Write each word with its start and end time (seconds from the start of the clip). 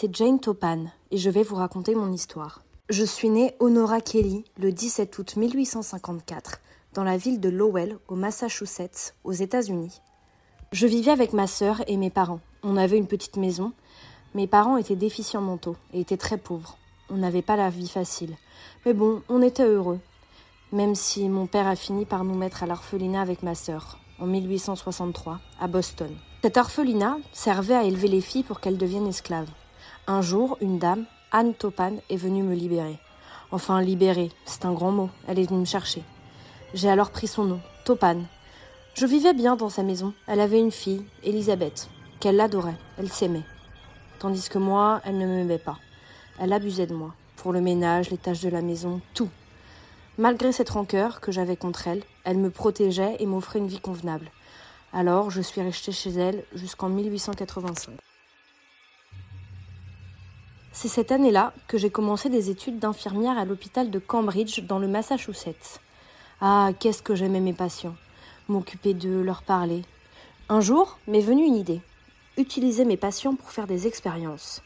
c'est 0.00 0.16
Jane 0.16 0.40
Topan 0.40 0.86
et 1.10 1.18
je 1.18 1.28
vais 1.28 1.42
vous 1.42 1.56
raconter 1.56 1.94
mon 1.94 2.10
histoire. 2.10 2.62
Je 2.88 3.04
suis 3.04 3.28
née 3.28 3.54
Honora 3.60 4.00
Kelly 4.00 4.46
le 4.58 4.72
17 4.72 5.18
août 5.18 5.36
1854 5.36 6.58
dans 6.94 7.04
la 7.04 7.18
ville 7.18 7.38
de 7.38 7.50
Lowell, 7.50 7.98
au 8.08 8.14
Massachusetts, 8.14 9.14
aux 9.24 9.32
États-Unis. 9.32 10.00
Je 10.72 10.86
vivais 10.86 11.10
avec 11.10 11.34
ma 11.34 11.46
sœur 11.46 11.82
et 11.86 11.98
mes 11.98 12.08
parents. 12.08 12.40
On 12.62 12.78
avait 12.78 12.96
une 12.96 13.08
petite 13.08 13.36
maison. 13.36 13.74
Mes 14.34 14.46
parents 14.46 14.78
étaient 14.78 14.96
déficients 14.96 15.42
mentaux 15.42 15.76
et 15.92 16.00
étaient 16.00 16.16
très 16.16 16.38
pauvres. 16.38 16.78
On 17.10 17.18
n'avait 17.18 17.42
pas 17.42 17.56
la 17.56 17.68
vie 17.68 17.88
facile. 17.88 18.38
Mais 18.86 18.94
bon, 18.94 19.20
on 19.28 19.42
était 19.42 19.66
heureux. 19.66 20.00
Même 20.72 20.94
si 20.94 21.28
mon 21.28 21.46
père 21.46 21.66
a 21.66 21.76
fini 21.76 22.06
par 22.06 22.24
nous 22.24 22.36
mettre 22.36 22.62
à 22.62 22.66
l'orphelinat 22.66 23.20
avec 23.20 23.42
ma 23.42 23.54
sœur, 23.54 23.98
en 24.18 24.24
1863, 24.24 25.40
à 25.60 25.66
Boston. 25.68 26.16
Cet 26.40 26.56
orphelinat 26.56 27.18
servait 27.34 27.74
à 27.74 27.84
élever 27.84 28.08
les 28.08 28.22
filles 28.22 28.44
pour 28.44 28.60
qu'elles 28.60 28.78
deviennent 28.78 29.06
esclaves. 29.06 29.50
Un 30.12 30.22
jour, 30.22 30.58
une 30.60 30.80
dame, 30.80 31.04
Anne 31.30 31.54
Topan, 31.54 31.92
est 32.10 32.16
venue 32.16 32.42
me 32.42 32.56
libérer. 32.56 32.98
Enfin, 33.52 33.80
libérer, 33.80 34.32
c'est 34.44 34.64
un 34.64 34.72
grand 34.72 34.90
mot. 34.90 35.08
Elle 35.28 35.38
est 35.38 35.48
venue 35.48 35.60
me 35.60 35.64
chercher. 35.64 36.02
J'ai 36.74 36.90
alors 36.90 37.12
pris 37.12 37.28
son 37.28 37.44
nom, 37.44 37.60
Topan. 37.84 38.22
Je 38.94 39.06
vivais 39.06 39.34
bien 39.34 39.54
dans 39.54 39.68
sa 39.68 39.84
maison. 39.84 40.12
Elle 40.26 40.40
avait 40.40 40.58
une 40.58 40.72
fille, 40.72 41.04
Elisabeth, 41.22 41.88
qu'elle 42.18 42.40
adorait, 42.40 42.74
elle 42.98 43.08
s'aimait. 43.08 43.44
Tandis 44.18 44.48
que 44.48 44.58
moi, 44.58 45.00
elle 45.04 45.16
ne 45.16 45.26
m'aimait 45.26 45.58
pas. 45.58 45.78
Elle 46.40 46.52
abusait 46.52 46.88
de 46.88 46.94
moi, 46.94 47.14
pour 47.36 47.52
le 47.52 47.60
ménage, 47.60 48.10
les 48.10 48.18
tâches 48.18 48.42
de 48.42 48.50
la 48.50 48.62
maison, 48.62 49.00
tout. 49.14 49.30
Malgré 50.18 50.50
cette 50.50 50.70
rancœur 50.70 51.20
que 51.20 51.30
j'avais 51.30 51.54
contre 51.54 51.86
elle, 51.86 52.02
elle 52.24 52.38
me 52.38 52.50
protégeait 52.50 53.14
et 53.20 53.26
m'offrait 53.26 53.60
une 53.60 53.68
vie 53.68 53.78
convenable. 53.78 54.32
Alors, 54.92 55.30
je 55.30 55.40
suis 55.40 55.60
restée 55.60 55.92
chez 55.92 56.10
elle 56.10 56.42
jusqu'en 56.52 56.88
1885. 56.88 57.92
C'est 60.72 60.88
cette 60.88 61.10
année-là 61.10 61.52
que 61.66 61.78
j'ai 61.78 61.90
commencé 61.90 62.28
des 62.28 62.48
études 62.48 62.78
d'infirmière 62.78 63.36
à 63.36 63.44
l'hôpital 63.44 63.90
de 63.90 63.98
Cambridge 63.98 64.60
dans 64.60 64.78
le 64.78 64.86
Massachusetts. 64.86 65.80
Ah, 66.40 66.70
qu'est-ce 66.78 67.02
que 67.02 67.16
j'aimais 67.16 67.40
mes 67.40 67.52
patients. 67.52 67.96
M'occuper 68.48 68.94
d'eux, 68.94 69.22
leur 69.22 69.42
parler. 69.42 69.82
Un 70.48 70.60
jour 70.60 70.98
m'est 71.08 71.20
venue 71.20 71.44
une 71.44 71.56
idée. 71.56 71.80
Utiliser 72.36 72.84
mes 72.84 72.96
patients 72.96 73.34
pour 73.34 73.50
faire 73.50 73.66
des 73.66 73.88
expériences. 73.88 74.62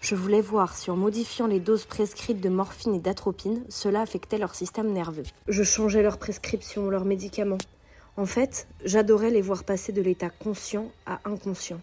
Je 0.00 0.14
voulais 0.14 0.40
voir 0.40 0.74
si 0.74 0.90
en 0.90 0.96
modifiant 0.96 1.46
les 1.46 1.60
doses 1.60 1.84
prescrites 1.84 2.40
de 2.40 2.48
morphine 2.48 2.94
et 2.94 3.00
d'atropine, 3.00 3.62
cela 3.68 4.00
affectait 4.00 4.38
leur 4.38 4.54
système 4.54 4.90
nerveux. 4.90 5.22
Je 5.48 5.62
changeais 5.62 6.02
leurs 6.02 6.18
prescriptions, 6.18 6.88
leurs 6.88 7.04
médicaments. 7.04 7.58
En 8.16 8.26
fait, 8.26 8.66
j'adorais 8.84 9.30
les 9.30 9.42
voir 9.42 9.64
passer 9.64 9.92
de 9.92 10.02
l'état 10.02 10.30
conscient 10.30 10.90
à 11.06 11.20
inconscient. 11.24 11.80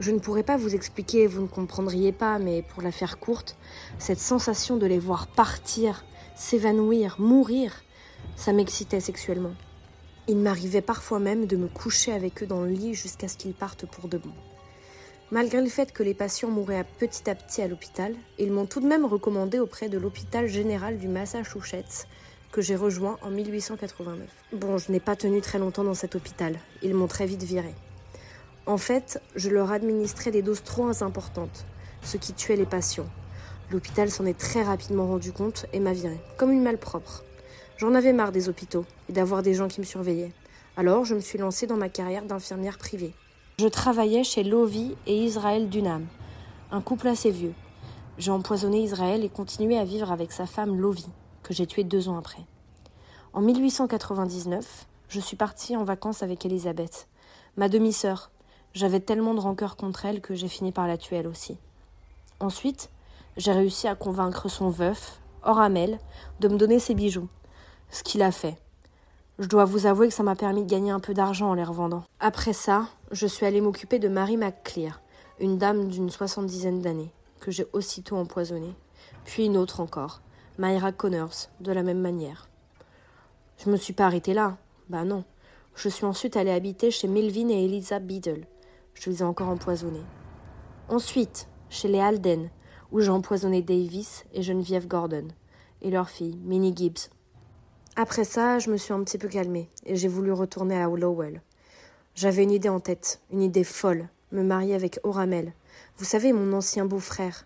Je 0.00 0.12
ne 0.12 0.18
pourrais 0.18 0.44
pas 0.44 0.56
vous 0.56 0.74
expliquer, 0.74 1.26
vous 1.26 1.42
ne 1.42 1.46
comprendriez 1.48 2.12
pas, 2.12 2.38
mais 2.38 2.62
pour 2.62 2.82
la 2.82 2.92
faire 2.92 3.18
courte, 3.18 3.56
cette 3.98 4.20
sensation 4.20 4.76
de 4.76 4.86
les 4.86 4.98
voir 4.98 5.26
partir, 5.26 6.04
s'évanouir, 6.36 7.16
mourir, 7.18 7.82
ça 8.36 8.52
m'excitait 8.52 9.00
sexuellement. 9.00 9.54
Il 10.28 10.36
m'arrivait 10.36 10.82
parfois 10.82 11.18
même 11.18 11.46
de 11.46 11.56
me 11.56 11.68
coucher 11.68 12.12
avec 12.12 12.42
eux 12.42 12.46
dans 12.46 12.62
le 12.62 12.70
lit 12.70 12.94
jusqu'à 12.94 13.28
ce 13.28 13.36
qu'ils 13.36 13.54
partent 13.54 13.86
pour 13.86 14.08
de 14.08 14.18
bon. 14.18 14.32
Malgré 15.30 15.60
le 15.60 15.68
fait 15.68 15.92
que 15.92 16.02
les 16.02 16.14
patients 16.14 16.50
mouraient 16.50 16.86
petit 16.98 17.28
à 17.28 17.34
petit 17.34 17.60
à 17.60 17.68
l'hôpital, 17.68 18.14
ils 18.38 18.52
m'ont 18.52 18.66
tout 18.66 18.80
de 18.80 18.86
même 18.86 19.04
recommandé 19.04 19.58
auprès 19.58 19.88
de 19.88 19.98
l'hôpital 19.98 20.46
général 20.46 20.98
du 20.98 21.08
Massachusetts, 21.08 22.06
que 22.52 22.62
j'ai 22.62 22.76
rejoint 22.76 23.18
en 23.22 23.30
1889. 23.30 24.26
Bon, 24.52 24.78
je 24.78 24.90
n'ai 24.90 25.00
pas 25.00 25.16
tenu 25.16 25.40
très 25.40 25.58
longtemps 25.58 25.84
dans 25.84 25.94
cet 25.94 26.14
hôpital. 26.14 26.58
Ils 26.82 26.94
m'ont 26.94 27.08
très 27.08 27.26
vite 27.26 27.42
viré. 27.42 27.74
En 28.68 28.76
fait, 28.76 29.22
je 29.34 29.48
leur 29.48 29.72
administrais 29.72 30.30
des 30.30 30.42
doses 30.42 30.62
trop 30.62 31.02
importantes, 31.02 31.64
ce 32.02 32.18
qui 32.18 32.34
tuait 32.34 32.54
les 32.54 32.66
patients. 32.66 33.08
L'hôpital 33.70 34.10
s'en 34.10 34.26
est 34.26 34.36
très 34.36 34.62
rapidement 34.62 35.06
rendu 35.06 35.32
compte 35.32 35.64
et 35.72 35.80
m'a 35.80 35.94
viré, 35.94 36.20
comme 36.36 36.52
une 36.52 36.62
malpropre. 36.62 37.24
J'en 37.78 37.94
avais 37.94 38.12
marre 38.12 38.30
des 38.30 38.50
hôpitaux 38.50 38.84
et 39.08 39.14
d'avoir 39.14 39.42
des 39.42 39.54
gens 39.54 39.68
qui 39.68 39.80
me 39.80 39.86
surveillaient. 39.86 40.34
Alors, 40.76 41.06
je 41.06 41.14
me 41.14 41.20
suis 41.20 41.38
lancée 41.38 41.66
dans 41.66 41.78
ma 41.78 41.88
carrière 41.88 42.26
d'infirmière 42.26 42.76
privée. 42.76 43.14
Je 43.58 43.68
travaillais 43.68 44.22
chez 44.22 44.44
Lovi 44.44 44.94
et 45.06 45.16
Israël 45.16 45.70
Dunham, 45.70 46.06
un 46.70 46.82
couple 46.82 47.08
assez 47.08 47.30
vieux. 47.30 47.54
J'ai 48.18 48.32
empoisonné 48.32 48.82
Israël 48.82 49.24
et 49.24 49.30
continué 49.30 49.78
à 49.78 49.84
vivre 49.86 50.12
avec 50.12 50.30
sa 50.30 50.44
femme 50.44 50.78
Lovi 50.78 51.06
que 51.42 51.54
j'ai 51.54 51.66
tué 51.66 51.84
deux 51.84 52.10
ans 52.10 52.18
après. 52.18 52.44
En 53.32 53.40
1899, 53.40 54.86
je 55.08 55.20
suis 55.20 55.36
partie 55.38 55.74
en 55.74 55.84
vacances 55.84 56.22
avec 56.22 56.44
Elisabeth, 56.44 57.08
ma 57.56 57.70
demi-sœur. 57.70 58.30
J'avais 58.74 59.00
tellement 59.00 59.34
de 59.34 59.40
rancœur 59.40 59.76
contre 59.76 60.04
elle 60.04 60.20
que 60.20 60.34
j'ai 60.34 60.48
fini 60.48 60.72
par 60.72 60.86
la 60.86 60.96
tuer 60.96 61.16
elle 61.16 61.26
aussi. 61.26 61.58
Ensuite, 62.40 62.90
j'ai 63.36 63.52
réussi 63.52 63.88
à 63.88 63.94
convaincre 63.94 64.48
son 64.48 64.70
veuf, 64.70 65.20
Oramel, 65.42 65.98
de 66.40 66.48
me 66.48 66.56
donner 66.56 66.78
ses 66.78 66.94
bijoux, 66.94 67.28
ce 67.90 68.02
qu'il 68.02 68.22
a 68.22 68.32
fait. 68.32 68.56
Je 69.38 69.48
dois 69.48 69.64
vous 69.64 69.86
avouer 69.86 70.08
que 70.08 70.14
ça 70.14 70.22
m'a 70.22 70.34
permis 70.34 70.64
de 70.64 70.70
gagner 70.70 70.90
un 70.90 71.00
peu 71.00 71.14
d'argent 71.14 71.50
en 71.50 71.54
les 71.54 71.64
revendant. 71.64 72.04
Après 72.20 72.52
ça, 72.52 72.88
je 73.10 73.26
suis 73.26 73.46
allée 73.46 73.60
m'occuper 73.60 73.98
de 73.98 74.08
Marie 74.08 74.36
McClear, 74.36 75.00
une 75.40 75.58
dame 75.58 75.88
d'une 75.88 76.10
soixante-dizaine 76.10 76.80
d'années, 76.80 77.12
que 77.40 77.50
j'ai 77.50 77.66
aussitôt 77.72 78.16
empoisonnée, 78.16 78.74
puis 79.24 79.44
une 79.44 79.56
autre 79.56 79.80
encore, 79.80 80.20
Myra 80.58 80.90
Connors, 80.90 81.48
de 81.60 81.70
la 81.72 81.84
même 81.84 82.00
manière. 82.00 82.48
Je 83.58 83.70
me 83.70 83.76
suis 83.76 83.92
pas 83.92 84.06
arrêtée 84.06 84.34
là. 84.34 84.56
Bah 84.88 85.04
non. 85.04 85.24
Je 85.74 85.88
suis 85.88 86.04
ensuite 86.04 86.36
allée 86.36 86.50
habiter 86.50 86.90
chez 86.90 87.06
Melvin 87.06 87.48
et 87.48 87.64
Eliza 87.64 87.98
Beadle. 87.98 88.46
Je 89.00 89.10
les 89.10 89.20
ai 89.20 89.24
encore 89.24 89.48
empoisonnés. 89.48 90.04
Ensuite, 90.88 91.46
chez 91.70 91.88
les 91.88 92.00
Alden, 92.00 92.50
où 92.90 93.00
j'ai 93.00 93.10
empoisonné 93.10 93.62
Davis 93.62 94.24
et 94.32 94.42
Geneviève 94.42 94.88
Gordon, 94.88 95.28
et 95.82 95.90
leur 95.90 96.08
fille, 96.08 96.36
Minnie 96.44 96.74
Gibbs. 96.74 97.10
Après 97.94 98.24
ça, 98.24 98.58
je 98.58 98.70
me 98.70 98.76
suis 98.76 98.92
un 98.92 99.02
petit 99.04 99.18
peu 99.18 99.28
calmée, 99.28 99.68
et 99.86 99.96
j'ai 99.96 100.08
voulu 100.08 100.32
retourner 100.32 100.80
à 100.80 100.88
Lowell. 100.88 101.42
J'avais 102.14 102.42
une 102.42 102.50
idée 102.50 102.68
en 102.68 102.80
tête, 102.80 103.20
une 103.32 103.42
idée 103.42 103.64
folle, 103.64 104.08
me 104.32 104.42
marier 104.42 104.74
avec 104.74 104.98
Oramel. 105.04 105.52
Vous 105.98 106.04
savez, 106.04 106.32
mon 106.32 106.52
ancien 106.56 106.84
beau-frère. 106.84 107.44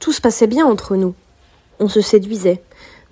Tout 0.00 0.12
se 0.12 0.20
passait 0.20 0.46
bien 0.46 0.66
entre 0.66 0.96
nous. 0.96 1.14
On 1.78 1.88
se 1.88 2.00
séduisait. 2.00 2.62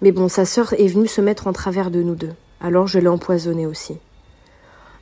Mais 0.00 0.10
bon, 0.10 0.28
sa 0.28 0.44
sœur 0.44 0.72
est 0.72 0.88
venue 0.88 1.06
se 1.06 1.20
mettre 1.20 1.46
en 1.46 1.52
travers 1.52 1.90
de 1.90 2.02
nous 2.02 2.14
deux. 2.14 2.32
Alors 2.60 2.86
je 2.86 2.98
l'ai 2.98 3.08
empoisonné 3.08 3.66
aussi. 3.66 3.98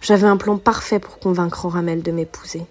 J'avais 0.01 0.27
un 0.27 0.37
plan 0.37 0.59
parfait 0.59 1.01
pour 1.01 1.19
convaincre 1.19 1.65
Oramel 1.65 2.03
de 2.03 2.13
m'épouser. 2.13 2.65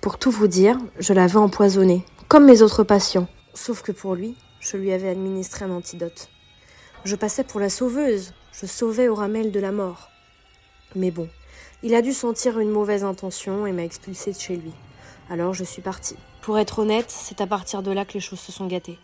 Pour 0.00 0.18
tout 0.18 0.30
vous 0.30 0.48
dire, 0.48 0.76
je 0.98 1.12
l'avais 1.14 1.38
empoisonné, 1.38 2.04
comme 2.28 2.44
mes 2.44 2.60
autres 2.60 2.82
patients. 2.82 3.28
Sauf 3.54 3.82
que 3.82 3.92
pour 3.92 4.14
lui, 4.14 4.36
je 4.60 4.76
lui 4.76 4.92
avais 4.92 5.08
administré 5.08 5.64
un 5.64 5.70
antidote. 5.70 6.28
Je 7.04 7.16
passais 7.16 7.44
pour 7.44 7.60
la 7.60 7.70
sauveuse, 7.70 8.34
je 8.52 8.66
sauvais 8.66 9.08
Oramel 9.08 9.52
de 9.52 9.60
la 9.60 9.72
mort. 9.72 10.10
Mais 10.94 11.10
bon, 11.10 11.28
il 11.82 11.94
a 11.94 12.02
dû 12.02 12.12
sentir 12.12 12.58
une 12.58 12.70
mauvaise 12.70 13.04
intention 13.04 13.66
et 13.66 13.72
m'a 13.72 13.84
expulsé 13.84 14.32
de 14.32 14.38
chez 14.38 14.56
lui. 14.56 14.72
Alors 15.30 15.54
je 15.54 15.64
suis 15.64 15.82
partie. 15.82 16.16
Pour 16.42 16.58
être 16.58 16.80
honnête, 16.80 17.10
c'est 17.10 17.40
à 17.40 17.46
partir 17.46 17.82
de 17.82 17.90
là 17.90 18.04
que 18.04 18.14
les 18.14 18.20
choses 18.20 18.40
se 18.40 18.52
sont 18.52 18.66
gâtées. 18.66 18.98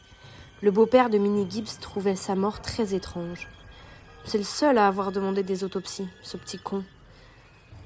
Le 0.62 0.70
beau-père 0.70 1.08
de 1.08 1.18
Minnie 1.18 1.46
Gibbs 1.50 1.78
trouvait 1.80 2.16
sa 2.16 2.34
mort 2.34 2.60
très 2.60 2.94
étrange. 2.94 3.48
C'est 4.24 4.38
le 4.38 4.44
seul 4.44 4.76
à 4.76 4.86
avoir 4.86 5.12
demandé 5.12 5.42
des 5.42 5.64
autopsies, 5.64 6.08
ce 6.22 6.36
petit 6.36 6.58
con. 6.58 6.84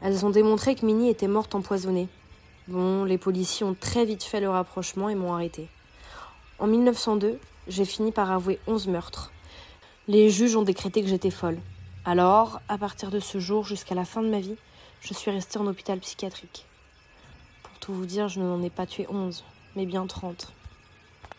Elles 0.05 0.27
ont 0.27 0.31
démontré 0.31 0.75
que 0.75 0.85
Minnie 0.85 1.09
était 1.09 1.29
morte 1.29 1.55
empoisonnée. 1.55 2.09
Bon, 2.69 3.05
les 3.05 3.17
policiers 3.17 3.65
ont 3.65 3.75
très 3.75 4.05
vite 4.05 4.23
fait 4.23 4.39
le 4.39 4.51
rapprochement 4.51 5.09
et 5.09 5.15
m'ont 5.15 5.33
arrêté. 5.33 5.67
En 6.59 6.67
1902, 6.67 7.39
j'ai 7.69 7.87
fini 7.87 8.13
par 8.13 8.31
avouer 8.31 8.61
onze 8.67 8.87
meurtres. 8.87 9.33
Les 10.07 10.29
juges 10.29 10.57
ont 10.57 10.63
décrété 10.63 11.01
que 11.01 11.09
j'étais 11.09 11.31
folle. 11.31 11.59
Alors, 12.05 12.61
à 12.69 12.77
partir 12.77 13.11
de 13.11 13.19
ce 13.19 13.39
jour 13.39 13.65
jusqu'à 13.65 13.95
la 13.95 14.05
fin 14.05 14.21
de 14.21 14.29
ma 14.29 14.41
vie, 14.41 14.57
je 15.01 15.15
suis 15.15 15.31
restée 15.31 15.59
en 15.59 15.67
hôpital 15.67 15.99
psychiatrique. 16.01 16.67
Pour 17.63 17.79
tout 17.79 17.95
vous 17.95 18.05
dire, 18.05 18.29
je 18.29 18.41
n'en 18.41 18.63
ai 18.63 18.69
pas 18.69 18.85
tué 18.85 19.07
onze, 19.09 19.43
mais 19.75 19.87
bien 19.87 20.07
trente. 20.07 20.53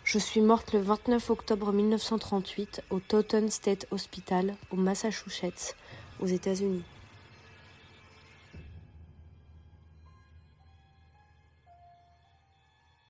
Je 0.04 0.18
suis 0.18 0.42
morte 0.42 0.74
le 0.74 0.82
29 0.82 1.30
octobre 1.30 1.72
1938 1.72 2.82
au 2.90 3.00
Totten 3.00 3.52
State 3.52 3.86
Hospital, 3.92 4.56
au 4.72 4.76
Massachusetts, 4.76 5.76
aux 6.20 6.26
États-Unis. 6.26 6.84